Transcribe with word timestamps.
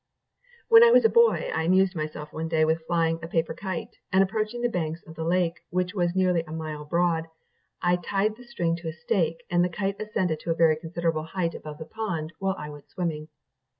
"When 0.67 0.83
I 0.83 0.89
was 0.89 1.05
a 1.05 1.09
boy, 1.09 1.51
I 1.53 1.61
amused 1.61 1.93
myself 1.95 2.33
one 2.33 2.47
day 2.47 2.65
with 2.65 2.83
flying 2.87 3.19
a 3.21 3.27
paper 3.27 3.53
kite; 3.53 3.97
and 4.11 4.23
approaching 4.23 4.61
the 4.61 4.67
banks 4.67 5.03
of 5.05 5.13
the 5.13 5.23
lake, 5.23 5.53
which 5.69 5.93
was 5.93 6.15
nearly 6.15 6.41
a 6.47 6.51
mile 6.51 6.85
broad, 6.85 7.27
I 7.83 7.97
tied 7.97 8.35
the 8.35 8.43
string 8.43 8.75
to 8.77 8.87
a 8.87 8.93
stake, 8.93 9.43
and 9.51 9.63
the 9.63 9.69
kite 9.69 10.01
ascended 10.01 10.39
to 10.39 10.49
a 10.49 10.55
very 10.55 10.75
considerable 10.77 11.25
height 11.25 11.53
above 11.53 11.77
the 11.77 11.85
pond, 11.85 12.33
while 12.39 12.55
I 12.57 12.67
was 12.71 12.87
swimming. 12.87 13.27